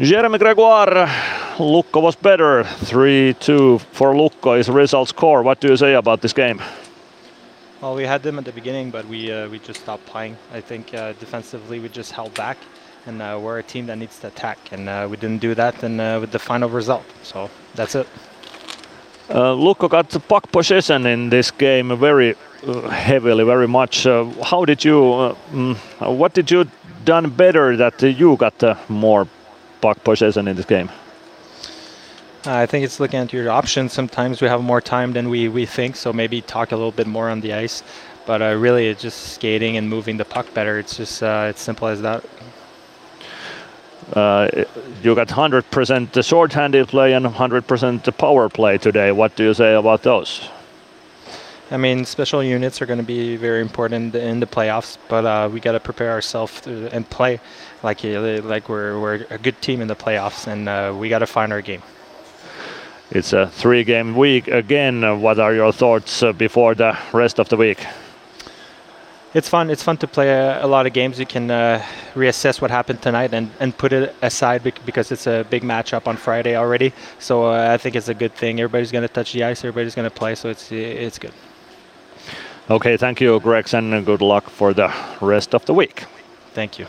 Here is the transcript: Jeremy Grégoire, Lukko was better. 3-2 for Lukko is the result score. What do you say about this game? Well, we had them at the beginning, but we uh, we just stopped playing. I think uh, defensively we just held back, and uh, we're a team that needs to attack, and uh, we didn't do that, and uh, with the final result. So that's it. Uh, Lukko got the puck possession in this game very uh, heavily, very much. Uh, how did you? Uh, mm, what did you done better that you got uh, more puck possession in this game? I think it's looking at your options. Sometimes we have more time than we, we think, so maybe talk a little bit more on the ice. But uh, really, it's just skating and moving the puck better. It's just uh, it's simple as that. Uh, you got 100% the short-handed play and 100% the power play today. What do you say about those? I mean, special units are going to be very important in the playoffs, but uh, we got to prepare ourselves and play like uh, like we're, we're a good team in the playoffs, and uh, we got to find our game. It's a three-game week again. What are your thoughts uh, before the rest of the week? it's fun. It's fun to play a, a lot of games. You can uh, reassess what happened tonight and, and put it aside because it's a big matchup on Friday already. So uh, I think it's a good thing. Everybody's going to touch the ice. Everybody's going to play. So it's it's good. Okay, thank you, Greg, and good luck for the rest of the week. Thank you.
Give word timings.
Jeremy 0.00 0.38
Grégoire, 0.38 1.06
Lukko 1.58 2.00
was 2.00 2.16
better. 2.16 2.64
3-2 2.64 3.82
for 3.92 4.14
Lukko 4.14 4.58
is 4.58 4.66
the 4.66 4.72
result 4.72 5.10
score. 5.10 5.42
What 5.42 5.60
do 5.60 5.68
you 5.68 5.76
say 5.76 5.92
about 5.92 6.22
this 6.22 6.32
game? 6.32 6.62
Well, 7.82 7.94
we 7.94 8.04
had 8.04 8.22
them 8.22 8.38
at 8.38 8.46
the 8.46 8.52
beginning, 8.52 8.90
but 8.90 9.06
we 9.06 9.30
uh, 9.30 9.50
we 9.50 9.58
just 9.58 9.82
stopped 9.82 10.06
playing. 10.06 10.38
I 10.54 10.62
think 10.62 10.94
uh, 10.94 11.12
defensively 11.20 11.80
we 11.80 11.90
just 11.90 12.12
held 12.12 12.32
back, 12.32 12.56
and 13.04 13.20
uh, 13.20 13.38
we're 13.42 13.58
a 13.58 13.62
team 13.62 13.84
that 13.88 13.98
needs 13.98 14.18
to 14.20 14.28
attack, 14.28 14.58
and 14.72 14.88
uh, 14.88 15.06
we 15.10 15.18
didn't 15.18 15.42
do 15.42 15.54
that, 15.54 15.82
and 15.82 16.00
uh, 16.00 16.16
with 16.18 16.30
the 16.30 16.38
final 16.38 16.70
result. 16.70 17.04
So 17.22 17.50
that's 17.74 17.94
it. 17.94 18.06
Uh, 19.28 19.54
Lukko 19.54 19.90
got 19.90 20.08
the 20.08 20.20
puck 20.20 20.50
possession 20.50 21.04
in 21.04 21.28
this 21.28 21.50
game 21.50 21.94
very 21.98 22.36
uh, 22.66 22.88
heavily, 22.88 23.44
very 23.44 23.68
much. 23.68 24.06
Uh, 24.06 24.24
how 24.42 24.64
did 24.64 24.82
you? 24.82 25.12
Uh, 25.12 25.34
mm, 25.52 25.76
what 26.16 26.32
did 26.32 26.50
you 26.50 26.64
done 27.04 27.28
better 27.28 27.76
that 27.76 28.00
you 28.02 28.36
got 28.36 28.62
uh, 28.62 28.76
more 28.88 29.26
puck 29.80 30.02
possession 30.04 30.48
in 30.48 30.56
this 30.56 30.66
game? 30.66 30.90
I 32.46 32.64
think 32.64 32.84
it's 32.84 33.00
looking 33.00 33.20
at 33.20 33.32
your 33.32 33.50
options. 33.50 33.92
Sometimes 33.92 34.40
we 34.40 34.48
have 34.48 34.62
more 34.62 34.80
time 34.80 35.12
than 35.12 35.28
we, 35.28 35.48
we 35.48 35.66
think, 35.66 35.96
so 35.96 36.12
maybe 36.12 36.40
talk 36.40 36.72
a 36.72 36.76
little 36.76 36.92
bit 36.92 37.06
more 37.06 37.28
on 37.28 37.40
the 37.40 37.52
ice. 37.52 37.82
But 38.26 38.40
uh, 38.40 38.54
really, 38.54 38.88
it's 38.88 39.02
just 39.02 39.34
skating 39.34 39.76
and 39.76 39.88
moving 39.88 40.16
the 40.16 40.24
puck 40.24 40.52
better. 40.54 40.78
It's 40.78 40.96
just 40.96 41.22
uh, 41.22 41.48
it's 41.50 41.60
simple 41.60 41.88
as 41.88 42.00
that. 42.02 42.24
Uh, 44.12 44.48
you 45.02 45.14
got 45.14 45.28
100% 45.28 46.12
the 46.12 46.22
short-handed 46.22 46.88
play 46.88 47.12
and 47.12 47.26
100% 47.26 48.02
the 48.02 48.12
power 48.12 48.48
play 48.48 48.78
today. 48.78 49.12
What 49.12 49.36
do 49.36 49.44
you 49.44 49.54
say 49.54 49.74
about 49.74 50.02
those? 50.02 50.48
I 51.70 51.76
mean, 51.76 52.04
special 52.04 52.42
units 52.42 52.82
are 52.82 52.86
going 52.86 52.98
to 52.98 53.04
be 53.04 53.36
very 53.36 53.60
important 53.60 54.14
in 54.14 54.40
the 54.40 54.46
playoffs, 54.46 54.98
but 55.08 55.24
uh, 55.24 55.48
we 55.52 55.60
got 55.60 55.72
to 55.72 55.80
prepare 55.80 56.10
ourselves 56.10 56.66
and 56.66 57.08
play 57.08 57.40
like 57.82 58.04
uh, 58.04 58.40
like 58.42 58.68
we're, 58.68 58.98
we're 58.98 59.26
a 59.30 59.38
good 59.38 59.60
team 59.62 59.80
in 59.80 59.88
the 59.88 59.94
playoffs, 59.94 60.46
and 60.46 60.68
uh, 60.68 60.92
we 60.96 61.08
got 61.08 61.20
to 61.20 61.26
find 61.26 61.52
our 61.52 61.62
game. 61.62 61.82
It's 63.12 63.32
a 63.32 63.46
three-game 63.48 64.16
week 64.16 64.48
again. 64.48 65.20
What 65.20 65.38
are 65.38 65.54
your 65.54 65.72
thoughts 65.72 66.22
uh, 66.22 66.32
before 66.32 66.74
the 66.74 66.96
rest 67.12 67.38
of 67.38 67.48
the 67.48 67.56
week? 67.56 67.86
it's 69.32 69.48
fun. 69.48 69.70
It's 69.70 69.82
fun 69.82 69.96
to 69.98 70.08
play 70.08 70.30
a, 70.30 70.64
a 70.64 70.66
lot 70.66 70.86
of 70.86 70.92
games. 70.92 71.20
You 71.20 71.26
can 71.26 71.50
uh, 71.50 71.84
reassess 72.14 72.60
what 72.60 72.70
happened 72.70 73.00
tonight 73.00 73.32
and, 73.32 73.50
and 73.60 73.76
put 73.76 73.92
it 73.92 74.14
aside 74.22 74.62
because 74.84 75.12
it's 75.12 75.26
a 75.26 75.46
big 75.48 75.62
matchup 75.62 76.06
on 76.06 76.16
Friday 76.16 76.56
already. 76.56 76.92
So 77.18 77.46
uh, 77.46 77.72
I 77.72 77.76
think 77.76 77.94
it's 77.94 78.08
a 78.08 78.14
good 78.14 78.34
thing. 78.34 78.60
Everybody's 78.60 78.90
going 78.90 79.06
to 79.06 79.12
touch 79.12 79.32
the 79.32 79.44
ice. 79.44 79.60
Everybody's 79.60 79.94
going 79.94 80.08
to 80.08 80.14
play. 80.14 80.34
So 80.34 80.48
it's 80.48 80.72
it's 80.72 81.18
good. 81.18 81.32
Okay, 82.68 82.96
thank 82.96 83.20
you, 83.20 83.40
Greg, 83.40 83.72
and 83.72 84.04
good 84.06 84.20
luck 84.20 84.48
for 84.50 84.72
the 84.72 84.92
rest 85.20 85.54
of 85.54 85.64
the 85.66 85.74
week. 85.74 86.04
Thank 86.54 86.78
you. 86.78 86.86